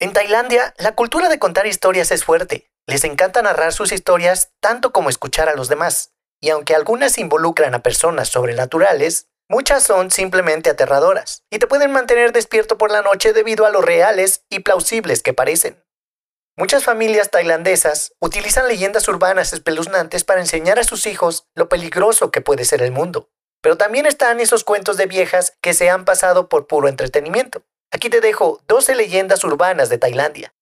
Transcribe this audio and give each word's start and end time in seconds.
En 0.00 0.12
Tailandia, 0.12 0.74
la 0.78 0.94
cultura 0.94 1.28
de 1.28 1.40
contar 1.40 1.66
historias 1.66 2.12
es 2.12 2.24
fuerte. 2.24 2.70
Les 2.86 3.02
encanta 3.02 3.42
narrar 3.42 3.72
sus 3.72 3.90
historias 3.90 4.52
tanto 4.60 4.92
como 4.92 5.10
escuchar 5.10 5.48
a 5.48 5.56
los 5.56 5.68
demás. 5.68 6.14
Y 6.40 6.50
aunque 6.50 6.76
algunas 6.76 7.18
involucran 7.18 7.74
a 7.74 7.82
personas 7.82 8.28
sobrenaturales, 8.28 9.26
muchas 9.48 9.82
son 9.82 10.12
simplemente 10.12 10.70
aterradoras 10.70 11.42
y 11.50 11.58
te 11.58 11.66
pueden 11.66 11.90
mantener 11.90 12.30
despierto 12.32 12.78
por 12.78 12.92
la 12.92 13.02
noche 13.02 13.32
debido 13.32 13.66
a 13.66 13.70
lo 13.70 13.82
reales 13.82 14.44
y 14.48 14.60
plausibles 14.60 15.20
que 15.20 15.34
parecen. 15.34 15.84
Muchas 16.56 16.84
familias 16.84 17.30
tailandesas 17.30 18.12
utilizan 18.20 18.68
leyendas 18.68 19.08
urbanas 19.08 19.52
espeluznantes 19.52 20.22
para 20.22 20.40
enseñar 20.40 20.78
a 20.78 20.84
sus 20.84 21.06
hijos 21.06 21.48
lo 21.56 21.68
peligroso 21.68 22.30
que 22.30 22.40
puede 22.40 22.64
ser 22.64 22.82
el 22.82 22.92
mundo. 22.92 23.30
Pero 23.60 23.76
también 23.76 24.06
están 24.06 24.38
esos 24.38 24.62
cuentos 24.62 24.96
de 24.96 25.06
viejas 25.06 25.56
que 25.60 25.74
se 25.74 25.90
han 25.90 26.04
pasado 26.04 26.48
por 26.48 26.68
puro 26.68 26.86
entretenimiento. 26.86 27.64
Aquí 27.90 28.10
te 28.10 28.20
dejo 28.20 28.60
12 28.68 28.94
leyendas 28.94 29.42
urbanas 29.44 29.88
de 29.88 29.98
Tailandia. 29.98 30.54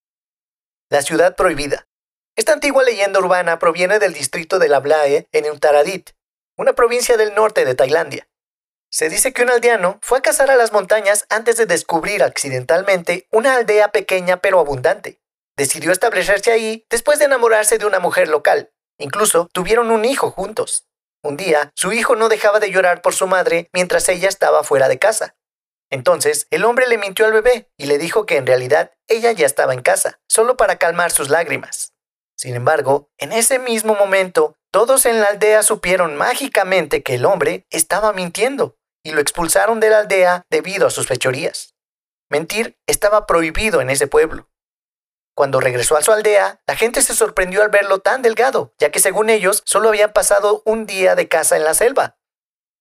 La 0.88 1.02
ciudad 1.02 1.34
prohibida. 1.34 1.88
Esta 2.36 2.52
antigua 2.52 2.84
leyenda 2.84 3.18
urbana 3.18 3.58
proviene 3.58 3.98
del 3.98 4.12
distrito 4.12 4.58
de 4.58 4.68
Lablae 4.68 5.28
en 5.32 5.50
Uttaradit, 5.50 6.10
una 6.56 6.74
provincia 6.74 7.16
del 7.16 7.34
norte 7.34 7.64
de 7.64 7.74
Tailandia. 7.74 8.28
Se 8.90 9.08
dice 9.08 9.32
que 9.32 9.42
un 9.42 9.50
aldeano 9.50 9.98
fue 10.02 10.18
a 10.18 10.22
cazar 10.22 10.50
a 10.50 10.56
las 10.56 10.72
montañas 10.72 11.26
antes 11.28 11.56
de 11.56 11.66
descubrir 11.66 12.22
accidentalmente 12.22 13.26
una 13.30 13.56
aldea 13.56 13.88
pequeña 13.90 14.38
pero 14.38 14.60
abundante. 14.60 15.20
Decidió 15.56 15.92
establecerse 15.92 16.52
ahí 16.52 16.86
después 16.90 17.18
de 17.18 17.24
enamorarse 17.24 17.78
de 17.78 17.86
una 17.86 17.98
mujer 17.98 18.28
local. 18.28 18.72
Incluso 18.98 19.48
tuvieron 19.52 19.90
un 19.90 20.04
hijo 20.04 20.30
juntos. 20.30 20.86
Un 21.22 21.36
día, 21.36 21.72
su 21.74 21.92
hijo 21.92 22.14
no 22.16 22.28
dejaba 22.28 22.60
de 22.60 22.70
llorar 22.70 23.02
por 23.02 23.14
su 23.14 23.26
madre 23.26 23.68
mientras 23.72 24.08
ella 24.08 24.28
estaba 24.28 24.62
fuera 24.62 24.88
de 24.88 24.98
casa. 24.98 25.35
Entonces, 25.90 26.46
el 26.50 26.64
hombre 26.64 26.86
le 26.88 26.98
mintió 26.98 27.26
al 27.26 27.32
bebé 27.32 27.70
y 27.76 27.86
le 27.86 27.98
dijo 27.98 28.26
que 28.26 28.36
en 28.36 28.46
realidad 28.46 28.92
ella 29.06 29.32
ya 29.32 29.46
estaba 29.46 29.72
en 29.72 29.82
casa, 29.82 30.20
solo 30.28 30.56
para 30.56 30.76
calmar 30.76 31.12
sus 31.12 31.30
lágrimas. 31.30 31.92
Sin 32.36 32.54
embargo, 32.54 33.10
en 33.18 33.32
ese 33.32 33.58
mismo 33.58 33.94
momento, 33.94 34.56
todos 34.70 35.06
en 35.06 35.20
la 35.20 35.28
aldea 35.28 35.62
supieron 35.62 36.16
mágicamente 36.16 37.02
que 37.02 37.14
el 37.14 37.24
hombre 37.24 37.66
estaba 37.70 38.12
mintiendo 38.12 38.76
y 39.02 39.12
lo 39.12 39.20
expulsaron 39.20 39.80
de 39.80 39.90
la 39.90 40.00
aldea 40.00 40.44
debido 40.50 40.86
a 40.86 40.90
sus 40.90 41.06
fechorías. 41.06 41.74
Mentir 42.28 42.76
estaba 42.86 43.26
prohibido 43.26 43.80
en 43.80 43.88
ese 43.88 44.08
pueblo. 44.08 44.50
Cuando 45.34 45.60
regresó 45.60 45.96
a 45.96 46.02
su 46.02 46.12
aldea, 46.12 46.60
la 46.66 46.76
gente 46.76 47.02
se 47.02 47.14
sorprendió 47.14 47.62
al 47.62 47.68
verlo 47.68 48.00
tan 48.00 48.22
delgado, 48.22 48.74
ya 48.78 48.90
que 48.90 48.98
según 48.98 49.30
ellos 49.30 49.62
solo 49.64 49.90
habían 49.90 50.12
pasado 50.12 50.62
un 50.64 50.86
día 50.86 51.14
de 51.14 51.28
caza 51.28 51.56
en 51.56 51.64
la 51.64 51.74
selva. 51.74 52.18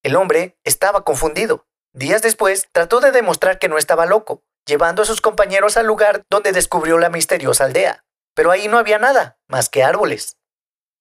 El 0.04 0.16
hombre 0.16 0.58
estaba 0.64 1.04
confundido. 1.04 1.68
Días 1.96 2.22
después, 2.22 2.68
trató 2.74 3.00
de 3.00 3.14
demostrar 3.14 3.58
que 3.58 3.70
no 3.70 3.78
estaba 3.78 4.06
loco, 4.06 4.44
llevando 4.66 5.02
a 5.02 5.06
sus 5.06 5.22
compañeros 5.22 5.78
al 5.78 5.86
lugar 5.86 6.26
donde 6.30 6.52
descubrió 6.52 6.98
la 6.98 7.10
misteriosa 7.10 7.64
aldea. 7.64 8.04
Pero 8.34 8.52
ahí 8.52 8.68
no 8.68 8.78
había 8.78 9.00
nada, 9.00 9.40
más 9.48 9.70
que 9.70 9.82
árboles. 9.82 10.36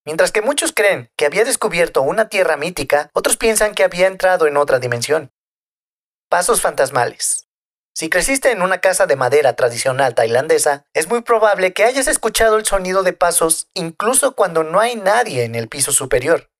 Mientras 0.06 0.30
que 0.30 0.40
muchos 0.40 0.72
creen 0.72 1.10
que 1.16 1.26
había 1.26 1.44
descubierto 1.44 2.00
una 2.02 2.28
tierra 2.28 2.56
mítica, 2.56 3.10
otros 3.12 3.36
piensan 3.36 3.74
que 3.74 3.82
había 3.82 4.06
entrado 4.06 4.46
en 4.46 4.56
otra 4.56 4.78
dimensión. 4.78 5.32
Pasos 6.28 6.60
fantasmales. 6.60 7.48
Si 7.92 8.08
creciste 8.08 8.52
en 8.52 8.62
una 8.62 8.78
casa 8.78 9.06
de 9.06 9.16
madera 9.16 9.54
tradicional 9.54 10.14
tailandesa, 10.14 10.86
es 10.94 11.08
muy 11.08 11.22
probable 11.22 11.72
que 11.72 11.82
hayas 11.82 12.06
escuchado 12.06 12.56
el 12.56 12.66
sonido 12.66 13.02
de 13.02 13.14
pasos 13.14 13.68
incluso 13.74 14.36
cuando 14.36 14.62
no 14.62 14.78
hay 14.78 14.94
nadie 14.94 15.42
en 15.42 15.56
el 15.56 15.68
piso 15.68 15.90
superior. 15.90 16.50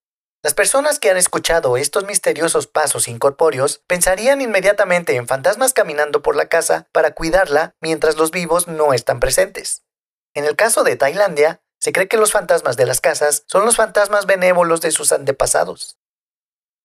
Las 0.44 0.52
personas 0.52 0.98
que 0.98 1.08
han 1.08 1.16
escuchado 1.16 1.78
estos 1.78 2.04
misteriosos 2.04 2.66
pasos 2.66 3.08
incorpóreos 3.08 3.82
pensarían 3.86 4.42
inmediatamente 4.42 5.16
en 5.16 5.26
fantasmas 5.26 5.72
caminando 5.72 6.20
por 6.20 6.36
la 6.36 6.50
casa 6.50 6.86
para 6.92 7.14
cuidarla 7.14 7.74
mientras 7.80 8.16
los 8.16 8.30
vivos 8.30 8.68
no 8.68 8.92
están 8.92 9.20
presentes. 9.20 9.84
En 10.34 10.44
el 10.44 10.54
caso 10.54 10.84
de 10.84 10.96
Tailandia, 10.96 11.62
se 11.80 11.92
cree 11.92 12.08
que 12.08 12.18
los 12.18 12.32
fantasmas 12.32 12.76
de 12.76 12.84
las 12.84 13.00
casas 13.00 13.44
son 13.46 13.64
los 13.64 13.76
fantasmas 13.76 14.26
benévolos 14.26 14.82
de 14.82 14.90
sus 14.90 15.12
antepasados. 15.12 15.96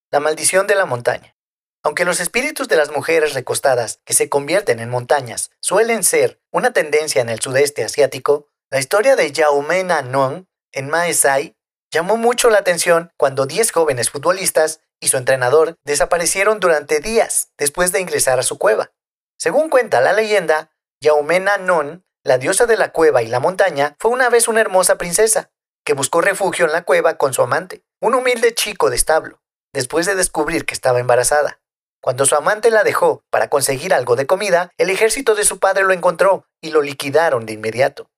La 0.10 0.22
maldición 0.22 0.66
de 0.66 0.76
la 0.76 0.86
montaña. 0.86 1.36
Aunque 1.84 2.06
los 2.06 2.22
espíritus 2.22 2.70
de 2.70 2.78
las 2.78 2.92
mujeres 2.92 3.34
recostadas 3.34 4.00
que 4.06 4.14
se 4.14 4.30
convierten 4.30 4.80
en 4.80 4.90
montañas 4.90 5.52
suelen 5.60 6.06
ser 6.06 6.42
una 6.50 6.72
tendencia 6.72 7.22
en 7.22 7.28
el 7.28 7.42
sudeste 7.42 7.84
asiático, 7.84 8.48
la 8.70 8.80
historia 8.80 9.18
de 9.18 9.34
Yaumena 9.34 10.02
Non 10.02 10.48
en 10.72 10.88
Mae 10.88 11.14
Sai 11.14 11.58
Llamó 11.92 12.18
mucho 12.18 12.50
la 12.52 12.60
atención 12.60 13.12
cuando 13.18 13.48
10 13.48 13.72
jóvenes 13.72 14.12
futbolistas 14.12 14.82
y 15.00 15.08
su 15.08 15.18
entrenador 15.18 15.76
desaparecieron 15.84 16.60
durante 16.60 17.00
días 17.00 17.52
después 17.58 17.92
de 17.92 18.00
ingresar 18.00 18.40
a 18.40 18.44
su 18.44 18.60
cueva. 18.60 18.92
Según 19.40 19.70
cuenta 19.70 20.00
la 20.02 20.14
leyenda, 20.14 20.72
Yaumena 21.02 21.58
Non, 21.58 22.06
la 22.24 22.38
diosa 22.38 22.68
de 22.68 22.78
la 22.78 22.92
cueva 22.92 23.24
y 23.24 23.28
la 23.28 23.40
montaña, 23.40 23.96
fue 24.00 24.12
una 24.12 24.30
vez 24.30 24.48
una 24.48 24.62
hermosa 24.62 24.98
princesa 24.98 25.50
que 25.84 25.94
buscó 25.94 26.22
refugio 26.22 26.66
en 26.66 26.74
la 26.74 26.84
cueva 26.84 27.18
con 27.18 27.34
su 27.34 27.42
amante, 27.42 27.84
un 28.02 28.14
humilde 28.14 28.54
chico 28.54 28.90
de 28.92 28.96
establo, 28.96 29.42
después 29.74 30.06
de 30.06 30.14
descubrir 30.14 30.66
que 30.66 30.76
estaba 30.76 31.00
embarazada. 31.00 31.60
Cuando 32.02 32.26
su 32.26 32.36
amante 32.36 32.70
la 32.70 32.84
dejó 32.84 33.24
para 33.32 33.50
conseguir 33.50 33.94
algo 33.94 34.16
de 34.16 34.28
comida, 34.28 34.72
el 34.78 34.90
ejército 34.90 35.34
de 35.34 35.44
su 35.44 35.58
padre 35.60 35.84
lo 35.84 35.94
encontró 35.94 36.46
y 36.62 36.70
lo 36.70 36.82
liquidaron 36.82 37.46
de 37.46 37.54
inmediato. 37.54 38.10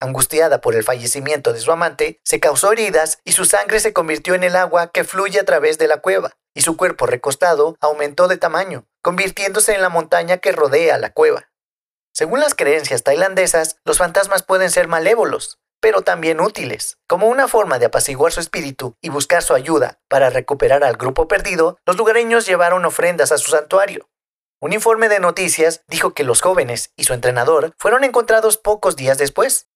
Angustiada 0.00 0.60
por 0.60 0.76
el 0.76 0.84
fallecimiento 0.84 1.52
de 1.52 1.60
su 1.60 1.72
amante, 1.72 2.20
se 2.24 2.38
causó 2.38 2.72
heridas 2.72 3.18
y 3.24 3.32
su 3.32 3.44
sangre 3.44 3.80
se 3.80 3.92
convirtió 3.92 4.34
en 4.34 4.44
el 4.44 4.54
agua 4.54 4.92
que 4.92 5.04
fluye 5.04 5.40
a 5.40 5.44
través 5.44 5.76
de 5.78 5.88
la 5.88 6.00
cueva, 6.00 6.36
y 6.54 6.60
su 6.60 6.76
cuerpo 6.76 7.06
recostado 7.06 7.76
aumentó 7.80 8.28
de 8.28 8.36
tamaño, 8.36 8.86
convirtiéndose 9.02 9.74
en 9.74 9.82
la 9.82 9.88
montaña 9.88 10.38
que 10.38 10.52
rodea 10.52 10.98
la 10.98 11.12
cueva. 11.12 11.50
Según 12.12 12.40
las 12.40 12.54
creencias 12.54 13.02
tailandesas, 13.02 13.76
los 13.84 13.98
fantasmas 13.98 14.42
pueden 14.42 14.70
ser 14.70 14.88
malévolos, 14.88 15.58
pero 15.80 16.02
también 16.02 16.40
útiles. 16.40 16.98
Como 17.06 17.26
una 17.26 17.48
forma 17.48 17.78
de 17.78 17.86
apaciguar 17.86 18.32
su 18.32 18.40
espíritu 18.40 18.96
y 19.00 19.08
buscar 19.08 19.42
su 19.42 19.54
ayuda 19.54 20.00
para 20.08 20.30
recuperar 20.30 20.84
al 20.84 20.96
grupo 20.96 21.28
perdido, 21.28 21.78
los 21.86 21.96
lugareños 21.96 22.46
llevaron 22.46 22.84
ofrendas 22.84 23.32
a 23.32 23.38
su 23.38 23.50
santuario. 23.50 24.08
Un 24.60 24.72
informe 24.72 25.08
de 25.08 25.20
noticias 25.20 25.82
dijo 25.86 26.14
que 26.14 26.24
los 26.24 26.40
jóvenes 26.40 26.92
y 26.96 27.04
su 27.04 27.14
entrenador 27.14 27.74
fueron 27.78 28.02
encontrados 28.02 28.56
pocos 28.56 28.96
días 28.96 29.16
después, 29.18 29.68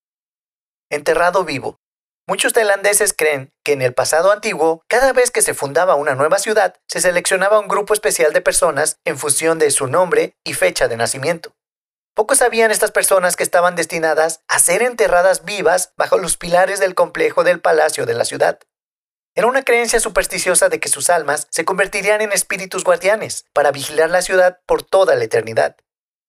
enterrado 0.93 1.45
vivo. 1.45 1.81
Muchos 2.29 2.53
tailandeses 2.53 3.13
creen 3.13 3.53
que 3.65 3.73
en 3.73 3.83
el 3.83 3.95
pasado 3.95 4.31
antiguo, 4.31 4.85
cada 4.87 5.13
vez 5.13 5.33
que 5.33 5.43
se 5.43 5.55
fundaba 5.55 5.97
una 5.97 6.15
nueva 6.15 6.39
ciudad, 6.39 6.77
se 6.87 7.01
seleccionaba 7.01 7.59
un 7.59 7.67
grupo 7.67 7.95
especial 7.95 8.33
de 8.33 8.41
personas 8.41 9.01
en 9.05 9.19
función 9.19 9.59
de 9.59 9.73
su 9.73 9.89
nombre 9.89 10.37
y 10.45 10.55
fecha 10.55 10.87
de 10.87 10.97
nacimiento. 10.97 11.57
Pocos 12.15 12.39
sabían 12.39 12.71
estas 12.71 12.93
personas 12.93 13.35
que 13.37 13.43
estaban 13.43 13.75
destinadas 13.75 14.43
a 14.47 14.61
ser 14.61 14.83
enterradas 14.83 15.45
vivas 15.45 15.95
bajo 15.97 16.19
los 16.19 16.37
pilares 16.37 16.79
del 16.79 16.95
complejo 16.95 17.43
del 17.43 17.61
palacio 17.61 18.07
de 18.07 18.15
la 18.15 18.25
ciudad. 18.25 18.61
Era 19.35 19.47
una 19.47 19.63
creencia 19.63 19.99
supersticiosa 19.99 20.69
de 20.69 20.79
que 20.79 20.91
sus 20.91 21.11
almas 21.11 21.49
se 21.51 21.65
convertirían 21.65 22.21
en 22.21 22.33
espíritus 22.33 22.85
guardianes 22.85 23.47
para 23.55 23.73
vigilar 23.73 24.11
la 24.11 24.23
ciudad 24.23 24.61
por 24.67 24.83
toda 24.83 25.17
la 25.17 25.25
eternidad. 25.25 25.77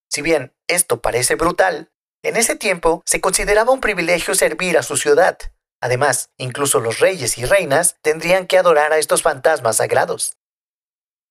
Si 0.10 0.22
bien 0.22 0.56
esto 0.68 1.02
parece 1.02 1.36
brutal, 1.36 1.92
en 2.24 2.38
ese 2.38 2.56
tiempo 2.56 3.04
se 3.06 3.22
consideraba 3.22 3.72
un 3.72 3.82
privilegio 3.82 4.34
servir 4.34 4.78
a 4.78 4.84
su 4.84 4.98
ciudad. 4.98 5.38
Además, 5.82 6.30
incluso 6.38 6.80
los 6.80 7.00
reyes 7.00 7.38
y 7.38 7.46
reinas 7.46 7.98
tendrían 8.02 8.48
que 8.48 8.58
adorar 8.58 8.94
a 8.94 8.98
estos 8.98 9.22
fantasmas 9.22 9.78
sagrados. 9.78 10.38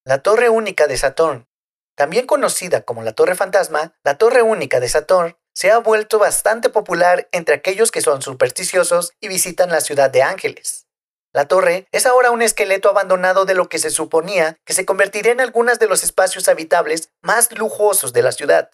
La 0.05 0.23
Torre 0.23 0.51
Única 0.51 0.87
de 0.87 0.99
Saturn, 0.99 1.49
también 1.97 2.27
conocida 2.27 2.83
como 2.83 3.03
la 3.03 3.13
Torre 3.13 3.35
Fantasma, 3.35 3.95
la 4.05 4.19
Torre 4.19 4.43
Única 4.43 4.81
de 4.81 4.89
Saturn 4.89 5.37
se 5.55 5.71
ha 5.71 5.79
vuelto 5.79 6.19
bastante 6.19 6.69
popular 6.71 7.29
entre 7.33 7.55
aquellos 7.55 7.91
que 7.91 8.01
son 8.01 8.23
supersticiosos 8.23 9.13
y 9.21 9.29
visitan 9.29 9.71
la 9.71 9.81
ciudad 9.81 10.11
de 10.11 10.23
Ángeles. 10.23 10.87
La 11.35 11.49
torre 11.49 11.87
es 11.93 12.05
ahora 12.05 12.31
un 12.31 12.43
esqueleto 12.43 12.91
abandonado 12.91 13.47
de 13.47 13.55
lo 13.55 13.69
que 13.69 13.79
se 13.79 13.91
suponía 13.91 14.59
que 14.67 14.75
se 14.75 14.85
convertiría 14.85 15.33
en 15.33 15.41
algunos 15.41 15.79
de 15.79 15.89
los 15.89 16.05
espacios 16.05 16.47
habitables 16.49 17.11
más 17.23 17.57
lujosos 17.57 18.13
de 18.13 18.23
la 18.23 18.33
ciudad. 18.33 18.71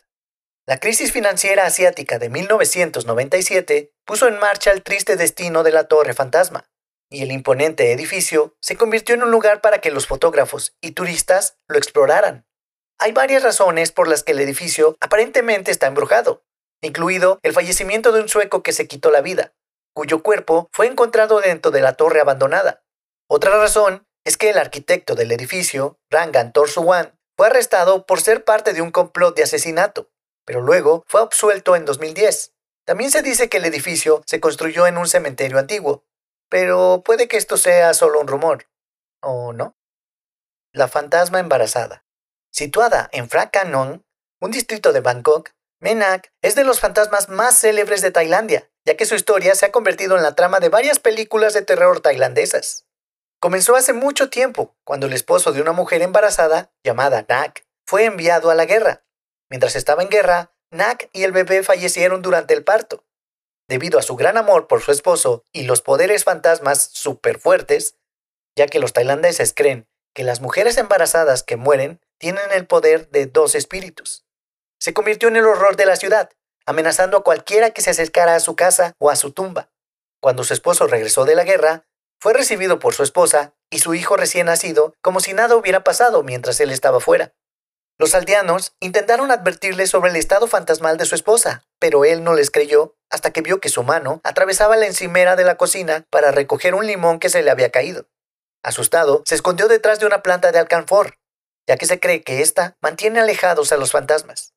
La 0.69 0.81
crisis 0.81 1.13
financiera 1.13 1.65
asiática 1.65 2.19
de 2.19 2.29
1997 2.29 3.95
puso 4.05 4.29
en 4.29 4.39
marcha 4.39 4.71
el 4.71 4.83
triste 4.83 5.17
destino 5.17 5.63
de 5.63 5.73
la 5.73 5.85
Torre 5.85 6.13
Fantasma, 6.13 6.69
y 7.09 7.23
el 7.23 7.33
imponente 7.33 7.91
edificio 7.91 8.55
se 8.61 8.77
convirtió 8.77 9.15
en 9.15 9.23
un 9.23 9.31
lugar 9.31 9.63
para 9.63 9.81
que 9.81 9.91
los 9.91 10.07
fotógrafos 10.07 10.77
y 10.83 10.91
turistas 10.91 11.57
lo 11.69 11.79
exploraran. 11.79 12.47
Hay 12.99 13.13
varias 13.13 13.45
razones 13.45 13.93
por 13.93 14.09
las 14.09 14.23
que 14.23 14.33
el 14.33 14.41
edificio 14.41 14.95
aparentemente 15.01 15.71
está 15.71 15.87
embrujado, 15.87 16.45
incluido 16.83 17.41
el 17.43 17.55
fallecimiento 17.55 18.13
de 18.13 18.21
un 18.21 18.29
sueco 18.29 18.63
que 18.63 18.73
se 18.75 18.87
quitó 18.87 19.11
la 19.11 19.23
vida, 19.23 19.55
cuyo 19.95 20.23
cuerpo 20.23 20.69
fue 20.71 20.87
encontrado 20.87 21.41
dentro 21.41 21.71
de 21.71 21.81
la 21.81 21.95
torre 21.95 22.21
abandonada. 22.21 22.85
Otra 23.27 23.59
razón 23.59 24.07
es 24.23 24.37
que 24.37 24.51
el 24.51 24.59
arquitecto 24.59 25.15
del 25.15 25.33
edificio, 25.33 25.99
Rangan 26.11 26.53
Torsuwan, 26.53 27.19
fue 27.39 27.47
arrestado 27.47 28.05
por 28.05 28.21
ser 28.21 28.45
parte 28.45 28.75
de 28.75 28.83
un 28.83 28.91
complot 28.91 29.35
de 29.35 29.45
asesinato 29.45 30.11
pero 30.49 30.63
luego 30.63 31.05
fue 31.07 31.21
absuelto 31.21 31.77
en 31.77 31.85
2010. 31.85 32.55
También 32.87 33.11
se 33.11 33.21
dice 33.21 33.51
que 33.51 33.59
el 33.59 33.67
edificio 33.67 34.23
se 34.25 34.41
construyó 34.41 34.87
en 34.87 34.97
un 34.97 35.07
cementerio 35.07 35.59
antiguo, 35.59 36.07
pero 36.49 37.03
puede 37.05 37.29
que 37.29 37.37
esto 37.37 37.59
sea 37.59 37.93
solo 37.93 38.19
un 38.19 38.29
rumor, 38.29 38.67
¿o 39.21 39.53
no? 39.53 39.77
La 40.73 40.89
fantasma 40.89 41.39
embarazada. 41.39 42.07
Situada 42.51 43.11
en 43.13 43.29
Phra 43.29 43.51
un 44.41 44.51
distrito 44.51 44.95
de 44.95 45.01
Bangkok, 45.01 45.51
Menak 45.81 46.33
es 46.41 46.55
de 46.55 46.65
los 46.65 46.81
fantasmas 46.81 47.29
más 47.29 47.59
célebres 47.59 48.01
de 48.01 48.11
Tailandia, 48.11 48.71
ya 48.87 48.97
que 48.97 49.05
su 49.05 49.17
historia 49.17 49.55
se 49.55 49.67
ha 49.67 49.71
convertido 49.71 50.17
en 50.17 50.23
la 50.23 50.35
trama 50.35 50.61
de 50.61 50.71
varias 50.71 50.99
películas 50.99 51.53
de 51.53 51.61
terror 51.61 52.01
tailandesas. 52.01 52.87
Comenzó 53.39 53.77
hace 53.77 53.93
mucho 53.93 54.31
tiempo, 54.31 54.79
cuando 54.85 55.09
el 55.09 55.13
esposo 55.13 55.53
de 55.53 55.61
una 55.61 55.73
mujer 55.73 56.01
embarazada, 56.01 56.73
llamada 56.83 57.27
Nak, 57.29 57.67
fue 57.85 58.07
enviado 58.07 58.49
a 58.49 58.55
la 58.55 58.65
guerra. 58.65 59.05
Mientras 59.51 59.77
estaba 59.77 60.03
en 60.03 60.09
guerra, 60.09 60.53
Nak 60.71 61.09
y 61.13 61.23
el 61.23 61.33
bebé 61.33 61.63
fallecieron 61.63 62.23
durante 62.23 62.55
el 62.55 62.65
parto. 62.65 63.05
Debido 63.69 63.99
a 63.99 64.03
su 64.03 64.17
gran 64.17 64.37
amor 64.37 64.67
por 64.67 64.83
su 64.83 64.93
esposo 64.93 65.45
y 65.53 65.65
los 65.65 65.81
poderes 65.81 66.25
fantasmas 66.25 66.91
súper 66.93 67.39
fuertes, 67.39 67.97
ya 68.57 68.67
que 68.67 68.79
los 68.79 68.93
tailandeses 68.93 69.53
creen 69.55 69.89
que 70.15 70.25
las 70.25 70.41
mujeres 70.41 70.77
embarazadas 70.79 71.43
que 71.43 71.57
mueren 71.57 72.01
tienen 72.19 72.51
el 72.53 72.67
poder 72.67 73.09
de 73.11 73.27
dos 73.27 73.55
espíritus. 73.55 74.25
Se 74.81 74.93
convirtió 74.93 75.29
en 75.29 75.37
el 75.37 75.47
horror 75.47 75.77
de 75.77 75.87
la 75.87 75.97
ciudad, 75.97 76.31
amenazando 76.67 77.19
a 77.19 77.25
cualquiera 77.25 77.71
que 77.71 77.83
se 77.83 77.91
acercara 77.91 78.35
a 78.35 78.41
su 78.41 78.57
casa 78.57 78.95
o 78.99 79.11
a 79.11 79.17
su 79.17 79.33
tumba. 79.33 79.71
Cuando 80.21 80.45
su 80.45 80.55
esposo 80.55 80.87
regresó 80.87 81.25
de 81.25 81.35
la 81.35 81.45
guerra, 81.45 81.87
fue 82.21 82.33
recibido 82.33 82.79
por 82.79 82.95
su 82.95 83.03
esposa 83.03 83.55
y 83.71 83.79
su 83.79 83.95
hijo 83.95 84.17
recién 84.17 84.47
nacido 84.47 84.95
como 85.01 85.21
si 85.21 85.35
nada 85.35 85.55
hubiera 85.55 85.85
pasado 85.85 86.23
mientras 86.23 86.59
él 86.61 86.71
estaba 86.71 87.01
fuera. 87.01 87.35
Los 87.99 88.15
aldeanos 88.15 88.75
intentaron 88.81 89.31
advertirle 89.31 89.87
sobre 89.87 90.11
el 90.11 90.17
estado 90.17 90.47
fantasmal 90.47 90.97
de 90.99 91.05
su 91.05 91.15
esposa, 91.15 91.65
pero 91.79 92.05
él 92.05 92.23
no 92.23 92.35
les 92.35 92.51
creyó 92.51 92.95
hasta 93.11 93.33
que 93.33 93.43
vio 93.43 93.61
que 93.61 93.69
su 93.69 93.83
mano 93.83 94.21
atravesaba 94.25 94.77
la 94.77 94.87
encimera 94.87 95.35
de 95.35 95.45
la 95.45 95.57
cocina 95.57 96.07
para 96.11 96.31
recoger 96.31 96.75
un 96.75 96.87
limón 96.87 97.19
que 97.19 97.29
se 97.29 97.43
le 97.43 97.51
había 97.51 97.71
caído. 97.71 98.07
Asustado, 98.63 99.23
se 99.27 99.35
escondió 99.35 99.67
detrás 99.67 99.99
de 99.99 100.07
una 100.07 100.23
planta 100.23 100.53
de 100.53 100.59
alcanfor, 100.59 101.19
ya 101.67 101.77
que 101.77 101.87
se 101.87 101.99
cree 101.99 102.23
que 102.23 102.41
ésta 102.41 102.77
mantiene 102.81 103.21
alejados 103.21 103.73
a 103.73 103.77
los 103.77 103.91
fantasmas 103.91 104.55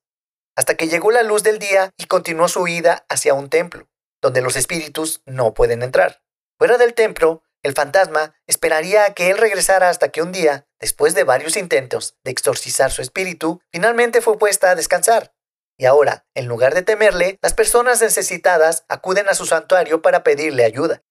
hasta 0.56 0.76
que 0.76 0.88
llegó 0.88 1.10
la 1.10 1.22
luz 1.22 1.42
del 1.42 1.58
día 1.58 1.92
y 1.96 2.06
continuó 2.06 2.48
su 2.48 2.62
huida 2.62 3.04
hacia 3.08 3.34
un 3.34 3.48
templo, 3.48 3.88
donde 4.20 4.42
los 4.42 4.56
espíritus 4.56 5.22
no 5.24 5.54
pueden 5.54 5.82
entrar. 5.82 6.22
Fuera 6.58 6.78
del 6.78 6.94
templo, 6.94 7.42
el 7.62 7.74
fantasma 7.74 8.34
esperaría 8.46 9.04
a 9.04 9.14
que 9.14 9.30
él 9.30 9.38
regresara 9.38 9.88
hasta 9.88 10.08
que 10.08 10.22
un 10.22 10.32
día, 10.32 10.66
después 10.80 11.14
de 11.14 11.24
varios 11.24 11.56
intentos 11.56 12.16
de 12.24 12.30
exorcizar 12.30 12.90
su 12.90 13.02
espíritu, 13.02 13.60
finalmente 13.70 14.20
fue 14.20 14.38
puesta 14.38 14.70
a 14.70 14.74
descansar. 14.74 15.34
Y 15.78 15.86
ahora, 15.86 16.26
en 16.34 16.46
lugar 16.46 16.74
de 16.74 16.82
temerle, 16.82 17.38
las 17.42 17.54
personas 17.54 18.02
necesitadas 18.02 18.84
acuden 18.88 19.28
a 19.28 19.34
su 19.34 19.46
santuario 19.46 20.02
para 20.02 20.22
pedirle 20.22 20.64
ayuda. 20.64 21.02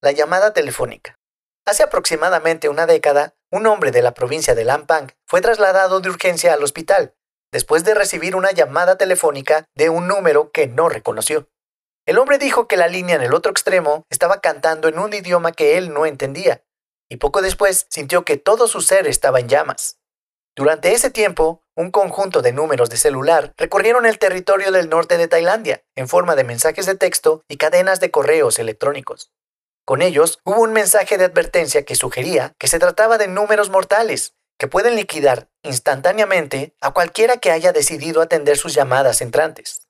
La 0.00 0.12
llamada 0.12 0.52
telefónica. 0.52 1.18
Hace 1.64 1.82
aproximadamente 1.84 2.68
una 2.68 2.86
década, 2.86 3.34
un 3.50 3.66
hombre 3.66 3.92
de 3.92 4.02
la 4.02 4.14
provincia 4.14 4.54
de 4.54 4.64
Lampang 4.64 5.12
fue 5.26 5.40
trasladado 5.40 6.00
de 6.00 6.10
urgencia 6.10 6.52
al 6.52 6.64
hospital 6.64 7.14
después 7.52 7.84
de 7.84 7.94
recibir 7.94 8.34
una 8.34 8.50
llamada 8.50 8.96
telefónica 8.96 9.66
de 9.76 9.90
un 9.90 10.08
número 10.08 10.50
que 10.50 10.66
no 10.66 10.88
reconoció. 10.88 11.48
El 12.04 12.18
hombre 12.18 12.38
dijo 12.38 12.66
que 12.66 12.76
la 12.76 12.88
línea 12.88 13.14
en 13.14 13.22
el 13.22 13.32
otro 13.32 13.52
extremo 13.52 14.06
estaba 14.10 14.40
cantando 14.40 14.88
en 14.88 14.98
un 14.98 15.12
idioma 15.12 15.52
que 15.52 15.78
él 15.78 15.92
no 15.92 16.04
entendía, 16.04 16.64
y 17.08 17.18
poco 17.18 17.42
después 17.42 17.86
sintió 17.90 18.24
que 18.24 18.36
todo 18.36 18.66
su 18.66 18.80
ser 18.80 19.06
estaba 19.06 19.38
en 19.38 19.48
llamas. 19.48 19.98
Durante 20.56 20.92
ese 20.92 21.10
tiempo, 21.10 21.62
un 21.76 21.90
conjunto 21.90 22.42
de 22.42 22.52
números 22.52 22.90
de 22.90 22.96
celular 22.96 23.54
recorrieron 23.56 24.04
el 24.04 24.18
territorio 24.18 24.72
del 24.72 24.90
norte 24.90 25.16
de 25.16 25.28
Tailandia 25.28 25.84
en 25.94 26.08
forma 26.08 26.34
de 26.36 26.44
mensajes 26.44 26.86
de 26.86 26.96
texto 26.96 27.44
y 27.48 27.56
cadenas 27.56 28.00
de 28.00 28.10
correos 28.10 28.58
electrónicos. 28.58 29.32
Con 29.84 30.02
ellos 30.02 30.40
hubo 30.44 30.60
un 30.60 30.72
mensaje 30.72 31.18
de 31.18 31.24
advertencia 31.24 31.84
que 31.84 31.94
sugería 31.94 32.54
que 32.58 32.68
se 32.68 32.78
trataba 32.78 33.16
de 33.16 33.28
números 33.28 33.70
mortales 33.70 34.34
que 34.58 34.68
pueden 34.68 34.96
liquidar 34.96 35.48
instantáneamente 35.62 36.76
a 36.80 36.92
cualquiera 36.92 37.38
que 37.38 37.50
haya 37.50 37.72
decidido 37.72 38.20
atender 38.20 38.58
sus 38.58 38.74
llamadas 38.74 39.22
entrantes. 39.22 39.88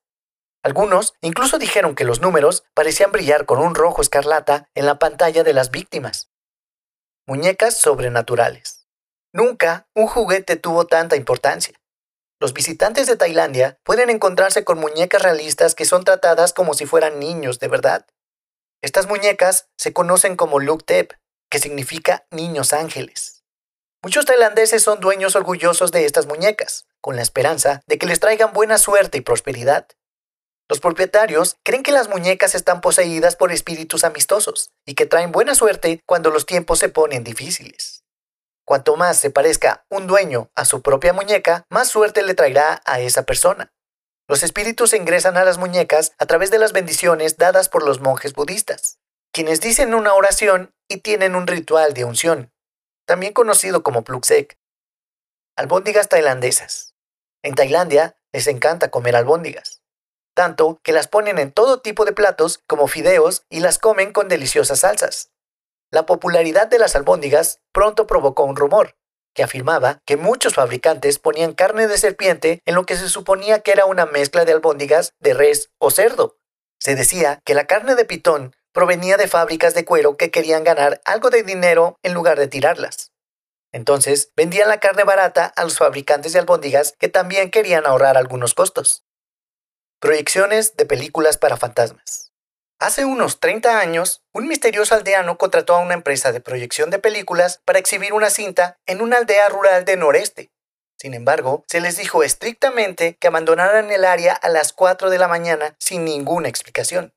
Algunos 0.63 1.15
incluso 1.21 1.59
dijeron 1.59 1.95
que 1.95 2.05
los 2.05 2.21
números 2.21 2.65
parecían 2.75 3.11
brillar 3.11 3.47
con 3.47 3.59
un 3.59 3.75
rojo 3.75 4.01
escarlata 4.01 4.69
en 4.75 4.87
la 4.87 4.99
pantalla 4.99 5.43
de 5.43 5.53
las 5.53 5.71
víctimas. 5.71 6.31
Muñecas 7.27 7.79
sobrenaturales. 7.79 8.87
Nunca 9.33 9.89
un 9.95 10.07
juguete 10.07 10.57
tuvo 10.57 10.87
tanta 10.87 11.17
importancia. 11.17 11.75
Los 12.41 12.53
visitantes 12.53 13.07
de 13.07 13.17
Tailandia 13.17 13.79
pueden 13.85 14.11
encontrarse 14.11 14.65
con 14.65 14.79
muñecas 14.79 15.23
realistas 15.23 15.75
que 15.75 15.85
son 15.85 16.05
tratadas 16.05 16.53
como 16.53 16.75
si 16.75 16.87
fueran 16.87 17.19
niños 17.19 17.59
de 17.59 17.69
verdad. 17.69 18.07
Estas 18.83 19.07
muñecas 19.07 19.69
se 19.77 19.93
conocen 19.93 20.37
como 20.37 20.59
Luk 20.59 20.85
Tep, 20.85 21.13
que 21.49 21.61
significa 21.61 22.27
niños 22.31 22.73
ángeles. 22.73 23.45
Muchos 24.03 24.27
tailandeses 24.27 24.83
son 24.83 24.99
dueños 24.99 25.37
orgullosos 25.37 25.93
de 25.93 26.05
estas 26.05 26.27
muñecas, 26.27 26.87
con 27.01 27.15
la 27.15 27.23
esperanza 27.23 27.83
de 27.87 27.99
que 27.99 28.07
les 28.07 28.19
traigan 28.19 28.53
buena 28.53 28.79
suerte 28.79 29.19
y 29.19 29.21
prosperidad. 29.21 29.87
Los 30.73 30.81
propietarios 30.81 31.59
creen 31.65 31.83
que 31.83 31.93
las 31.93 32.09
muñecas 32.09 32.55
están 32.55 32.81
poseídas 32.81 33.37
por 33.37 33.53
espíritus 33.53 34.05
amistosos 34.05 34.71
y 34.87 34.95
que 34.95 35.05
traen 35.05 35.31
buena 35.31 35.55
suerte 35.55 36.01
cuando 36.07 36.31
los 36.31 36.47
tiempos 36.47 36.79
se 36.79 36.89
ponen 36.89 37.25
difíciles. 37.25 38.07
Cuanto 38.65 38.97
más 38.97 39.19
se 39.19 39.29
parezca 39.29 39.85
un 39.91 40.07
dueño 40.07 40.51
a 40.55 40.65
su 40.65 40.81
propia 40.81 41.13
muñeca, 41.13 41.67
más 41.69 41.89
suerte 41.89 42.23
le 42.23 42.33
traerá 42.33 42.81
a 42.87 43.01
esa 43.01 43.25
persona. 43.25 43.71
Los 44.27 44.43
espíritus 44.43 44.95
ingresan 44.95 45.37
a 45.37 45.45
las 45.45 45.59
muñecas 45.59 46.13
a 46.17 46.25
través 46.25 46.51
de 46.51 46.59
las 46.59 46.73
bendiciones 46.73 47.37
dadas 47.37 47.69
por 47.69 47.85
los 47.85 48.01
monjes 48.01 48.33
budistas, 48.33 48.99
quienes 49.31 49.61
dicen 49.61 49.93
una 49.93 50.15
oración 50.15 50.75
y 50.89 50.97
tienen 50.97 51.35
un 51.35 51.47
ritual 51.47 51.93
de 51.93 52.05
unción 52.05 52.51
también 53.05 53.35
conocido 53.35 53.83
como 53.83 54.05
pluxek. 54.05 54.57
Albóndigas 55.55 56.09
tailandesas. 56.09 56.95
En 57.43 57.55
Tailandia 57.55 58.17
les 58.33 58.47
encanta 58.47 58.91
comer 58.91 59.17
albóndigas, 59.17 59.82
tanto 60.35 60.81
que 60.83 60.93
las 60.93 61.09
ponen 61.09 61.39
en 61.39 61.53
todo 61.53 61.81
tipo 61.81 62.05
de 62.05 62.13
platos 62.13 62.61
como 62.67 62.89
fideos 62.89 63.45
y 63.51 63.61
las 63.61 63.79
comen 63.79 64.13
con 64.13 64.29
deliciosas 64.29 64.81
salsas. 64.81 65.31
La 65.91 66.07
popularidad 66.07 66.69
de 66.69 66.79
las 66.79 66.97
albóndigas 66.97 67.61
pronto 67.73 68.07
provocó 68.07 68.45
un 68.45 68.57
rumor, 68.57 68.97
que 69.35 69.43
afirmaba 69.43 70.01
que 70.07 70.17
muchos 70.17 70.55
fabricantes 70.55 71.19
ponían 71.19 71.53
carne 71.53 71.87
de 71.87 71.99
serpiente 71.99 72.63
en 72.65 72.75
lo 72.75 72.87
que 72.87 72.97
se 72.97 73.09
suponía 73.09 73.61
que 73.61 73.73
era 73.73 73.85
una 73.85 74.07
mezcla 74.07 74.45
de 74.45 74.53
albóndigas 74.53 75.13
de 75.21 75.35
res 75.35 75.71
o 75.79 75.91
cerdo. 75.91 76.39
Se 76.79 76.95
decía 76.95 77.41
que 77.45 77.55
la 77.55 77.67
carne 77.67 77.95
de 77.95 78.05
pitón 78.05 78.55
provenía 78.73 79.17
de 79.17 79.29
fábricas 79.29 79.75
de 79.75 79.85
cuero 79.85 80.17
que 80.17 80.31
querían 80.31 80.65
ganar 80.65 81.01
algo 81.05 81.31
de 81.31 81.43
dinero 81.43 81.99
en 82.03 82.15
lugar 82.15 82.39
de 82.39 82.49
tirarlas. 82.49 83.13
Entonces, 83.73 84.33
vendían 84.37 84.69
la 84.69 84.81
carne 84.81 85.05
barata 85.05 85.47
a 85.57 85.65
los 85.65 85.79
fabricantes 85.79 86.33
de 86.33 86.41
albóndigas 86.41 86.95
que 86.99 87.09
también 87.09 87.51
querían 87.51 87.87
ahorrar 87.87 88.19
algunos 88.19 88.55
costos. 88.55 89.05
Proyecciones 90.03 90.77
de 90.77 90.85
películas 90.85 91.39
para 91.39 91.57
fantasmas. 91.57 92.33
Hace 92.81 93.05
unos 93.05 93.39
30 93.39 93.79
años, 93.79 94.25
un 94.33 94.49
misterioso 94.49 94.97
aldeano 94.97 95.39
contrató 95.39 95.77
a 95.77 95.79
una 95.79 95.95
empresa 95.95 96.33
de 96.33 96.41
proyección 96.41 96.91
de 96.91 96.99
películas 96.99 97.61
para 97.65 97.79
exhibir 97.79 98.13
una 98.13 98.29
cinta 98.29 98.81
en 98.87 99.01
una 99.01 99.19
aldea 99.19 99.49
rural 99.49 99.85
de 99.85 99.97
noreste. 99.97 100.51
Sin 100.99 101.15
embargo, 101.15 101.63
se 101.69 101.81
les 101.81 101.99
dijo 101.99 102.25
estrictamente 102.25 103.15
que 103.15 103.29
abandonaran 103.29 103.93
el 103.93 104.05
área 104.05 104.33
a 104.33 104.49
las 104.49 104.73
4 104.73 105.09
de 105.09 105.19
la 105.19 105.29
mañana 105.29 105.77
sin 105.79 106.05
ninguna 106.05 106.49
explicación. 106.49 107.15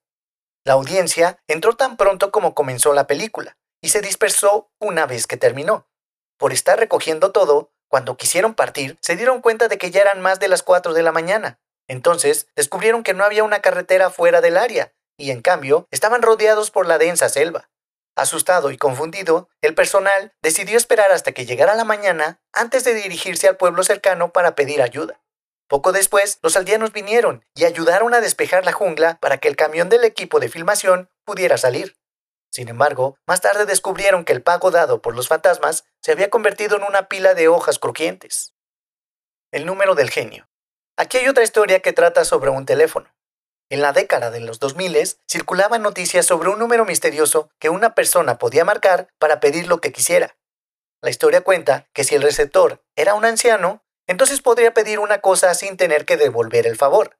La 0.63 0.73
audiencia 0.73 1.39
entró 1.47 1.75
tan 1.75 1.97
pronto 1.97 2.31
como 2.31 2.53
comenzó 2.53 2.93
la 2.93 3.07
película 3.07 3.57
y 3.81 3.89
se 3.89 4.01
dispersó 4.01 4.69
una 4.79 5.07
vez 5.07 5.25
que 5.25 5.37
terminó. 5.37 5.89
Por 6.37 6.53
estar 6.53 6.77
recogiendo 6.77 7.31
todo, 7.31 7.71
cuando 7.87 8.15
quisieron 8.15 8.53
partir, 8.53 8.99
se 9.01 9.15
dieron 9.15 9.41
cuenta 9.41 9.69
de 9.69 9.79
que 9.79 9.89
ya 9.89 10.01
eran 10.01 10.21
más 10.21 10.39
de 10.39 10.49
las 10.49 10.61
4 10.61 10.93
de 10.93 11.01
la 11.01 11.11
mañana. 11.11 11.59
Entonces, 11.87 12.47
descubrieron 12.55 13.03
que 13.03 13.13
no 13.13 13.23
había 13.23 13.43
una 13.43 13.61
carretera 13.61 14.09
fuera 14.09 14.41
del 14.41 14.57
área, 14.57 14.93
y 15.17 15.31
en 15.31 15.41
cambio, 15.41 15.87
estaban 15.91 16.21
rodeados 16.21 16.71
por 16.71 16.87
la 16.87 16.97
densa 16.97 17.29
selva. 17.29 17.69
Asustado 18.15 18.71
y 18.71 18.77
confundido, 18.77 19.49
el 19.61 19.75
personal 19.75 20.33
decidió 20.41 20.77
esperar 20.77 21.11
hasta 21.11 21.33
que 21.33 21.45
llegara 21.45 21.75
la 21.75 21.83
mañana 21.83 22.39
antes 22.53 22.85
de 22.85 22.93
dirigirse 22.93 23.47
al 23.47 23.57
pueblo 23.57 23.83
cercano 23.83 24.31
para 24.31 24.55
pedir 24.55 24.81
ayuda. 24.81 25.21
Poco 25.67 25.91
después, 25.91 26.39
los 26.41 26.55
aldeanos 26.55 26.93
vinieron 26.93 27.43
y 27.55 27.65
ayudaron 27.65 28.13
a 28.13 28.21
despejar 28.21 28.65
la 28.65 28.71
jungla 28.71 29.17
para 29.19 29.37
que 29.37 29.47
el 29.47 29.55
camión 29.55 29.89
del 29.89 30.03
equipo 30.03 30.39
de 30.39 30.47
filmación 30.47 31.09
pudiera 31.25 31.57
salir. 31.57 31.97
Sin 32.51 32.69
embargo, 32.69 33.17
más 33.27 33.41
tarde 33.41 33.65
descubrieron 33.65 34.23
que 34.23 34.31
el 34.31 34.41
pago 34.41 34.71
dado 34.71 35.01
por 35.01 35.13
los 35.13 35.27
fantasmas 35.27 35.83
se 36.01 36.13
había 36.13 36.29
convertido 36.29 36.77
en 36.77 36.83
una 36.83 37.09
pila 37.09 37.33
de 37.33 37.49
hojas 37.49 37.79
crujientes. 37.79 38.53
El 39.51 39.65
número 39.65 39.93
del 39.95 40.09
genio. 40.09 40.47
Aquí 40.97 41.17
hay 41.17 41.27
otra 41.27 41.43
historia 41.43 41.81
que 41.81 41.91
trata 41.91 42.23
sobre 42.23 42.49
un 42.49 42.65
teléfono. 42.65 43.13
En 43.69 43.81
la 43.81 43.91
década 43.91 44.31
de 44.31 44.39
los 44.39 44.59
2000 44.59 45.17
circulaban 45.27 45.81
noticias 45.81 46.25
sobre 46.25 46.49
un 46.49 46.59
número 46.59 46.85
misterioso 46.85 47.49
que 47.59 47.69
una 47.69 47.95
persona 47.95 48.37
podía 48.37 48.63
marcar 48.63 49.09
para 49.19 49.39
pedir 49.39 49.67
lo 49.67 49.81
que 49.81 49.91
quisiera. 49.91 50.37
La 51.01 51.09
historia 51.09 51.41
cuenta 51.41 51.89
que 51.93 52.03
si 52.03 52.15
el 52.15 52.21
receptor 52.21 52.81
era 52.95 53.13
un 53.13 53.25
anciano, 53.25 53.83
entonces 54.07 54.41
podría 54.41 54.73
pedir 54.73 54.99
una 54.99 55.19
cosa 55.19 55.53
sin 55.53 55.77
tener 55.77 56.05
que 56.05 56.15
devolver 56.15 56.65
el 56.65 56.77
favor. 56.77 57.17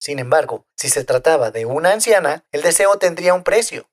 Sin 0.00 0.18
embargo, 0.18 0.66
si 0.76 0.88
se 0.88 1.04
trataba 1.04 1.50
de 1.50 1.66
una 1.66 1.92
anciana, 1.92 2.44
el 2.50 2.62
deseo 2.62 2.98
tendría 2.98 3.34
un 3.34 3.44
precio, 3.44 3.88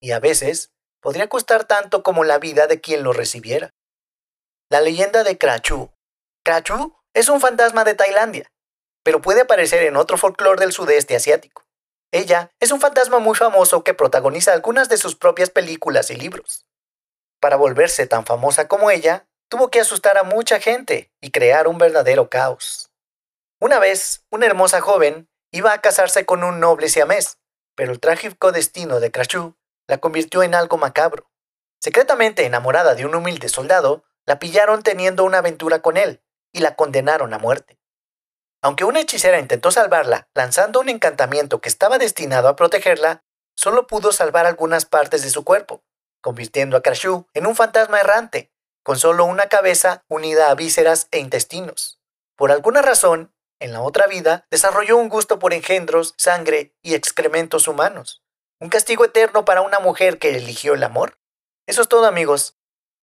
y 0.00 0.12
a 0.12 0.20
veces 0.20 0.72
podría 1.00 1.28
costar 1.28 1.64
tanto 1.64 2.02
como 2.02 2.22
la 2.22 2.38
vida 2.38 2.66
de 2.66 2.80
quien 2.80 3.02
lo 3.02 3.12
recibiera. 3.12 3.74
La 4.70 4.80
leyenda 4.80 5.24
de 5.24 5.36
Krachu. 5.36 5.90
Krachu 6.44 6.96
es 7.12 7.28
un 7.28 7.40
fantasma 7.40 7.84
de 7.84 7.94
Tailandia. 7.94 8.50
Pero 9.02 9.20
puede 9.20 9.42
aparecer 9.42 9.82
en 9.82 9.96
otro 9.96 10.16
folclore 10.16 10.60
del 10.60 10.72
sudeste 10.72 11.16
asiático. 11.16 11.64
Ella 12.12 12.50
es 12.60 12.72
un 12.72 12.80
fantasma 12.80 13.18
muy 13.18 13.36
famoso 13.36 13.84
que 13.84 13.94
protagoniza 13.94 14.52
algunas 14.52 14.88
de 14.88 14.96
sus 14.96 15.14
propias 15.14 15.50
películas 15.50 16.10
y 16.10 16.16
libros. 16.16 16.66
Para 17.40 17.56
volverse 17.56 18.06
tan 18.06 18.26
famosa 18.26 18.68
como 18.68 18.90
ella, 18.90 19.26
tuvo 19.48 19.70
que 19.70 19.80
asustar 19.80 20.18
a 20.18 20.22
mucha 20.22 20.60
gente 20.60 21.10
y 21.20 21.30
crear 21.30 21.68
un 21.68 21.78
verdadero 21.78 22.28
caos. 22.28 22.90
Una 23.60 23.78
vez, 23.78 24.24
una 24.30 24.46
hermosa 24.46 24.80
joven 24.80 25.28
iba 25.50 25.72
a 25.72 25.80
casarse 25.80 26.26
con 26.26 26.44
un 26.44 26.60
noble 26.60 26.88
siamés, 26.88 27.38
pero 27.74 27.92
el 27.92 28.00
trágico 28.00 28.52
destino 28.52 29.00
de 29.00 29.10
Crashu 29.10 29.56
la 29.86 29.98
convirtió 29.98 30.42
en 30.42 30.54
algo 30.54 30.76
macabro. 30.76 31.30
Secretamente 31.80 32.44
enamorada 32.44 32.94
de 32.94 33.06
un 33.06 33.14
humilde 33.14 33.48
soldado, 33.48 34.04
la 34.26 34.38
pillaron 34.38 34.82
teniendo 34.82 35.24
una 35.24 35.38
aventura 35.38 35.80
con 35.80 35.96
él 35.96 36.22
y 36.52 36.60
la 36.60 36.76
condenaron 36.76 37.34
a 37.34 37.38
muerte. 37.38 37.79
Aunque 38.62 38.84
una 38.84 39.00
hechicera 39.00 39.38
intentó 39.38 39.70
salvarla 39.70 40.28
lanzando 40.34 40.80
un 40.80 40.88
encantamiento 40.88 41.60
que 41.60 41.68
estaba 41.68 41.98
destinado 41.98 42.48
a 42.48 42.56
protegerla, 42.56 43.24
solo 43.56 43.86
pudo 43.86 44.12
salvar 44.12 44.46
algunas 44.46 44.84
partes 44.84 45.22
de 45.22 45.30
su 45.30 45.44
cuerpo, 45.44 45.82
convirtiendo 46.20 46.76
a 46.76 46.82
Krashu 46.82 47.26
en 47.34 47.46
un 47.46 47.56
fantasma 47.56 48.00
errante, 48.00 48.52
con 48.82 48.98
solo 48.98 49.24
una 49.24 49.46
cabeza 49.46 50.04
unida 50.08 50.50
a 50.50 50.54
vísceras 50.54 51.08
e 51.10 51.18
intestinos. 51.18 52.00
Por 52.36 52.52
alguna 52.52 52.82
razón, 52.82 53.34
en 53.60 53.72
la 53.72 53.82
otra 53.82 54.06
vida, 54.06 54.46
desarrolló 54.50 54.96
un 54.96 55.08
gusto 55.08 55.38
por 55.38 55.52
engendros, 55.52 56.14
sangre 56.16 56.74
y 56.82 56.94
excrementos 56.94 57.68
humanos. 57.68 58.22
¿Un 58.58 58.68
castigo 58.68 59.04
eterno 59.04 59.44
para 59.44 59.62
una 59.62 59.80
mujer 59.80 60.18
que 60.18 60.36
eligió 60.36 60.74
el 60.74 60.82
amor? 60.82 61.18
Eso 61.66 61.82
es 61.82 61.88
todo 61.88 62.06
amigos. 62.06 62.58